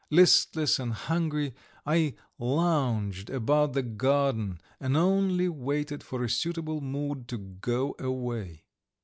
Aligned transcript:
Listless 0.09 0.79
and 0.79 0.93
hungry, 0.93 1.53
I 1.85 2.15
lounged 2.39 3.29
about 3.29 3.73
the 3.73 3.83
garden 3.83 4.59
and 4.79 4.97
only 4.97 5.47
waited 5.47 6.01
for 6.01 6.23
a 6.23 6.27
suitable 6.27 6.81
mood 6.81 7.27
to 7.27 7.37
go 7.37 7.93
away. 7.99 8.63